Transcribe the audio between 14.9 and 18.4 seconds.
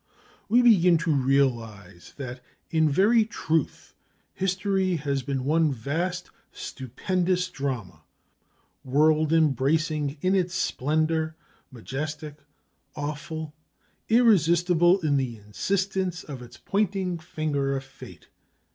in the insistence of its pointing finger of fate.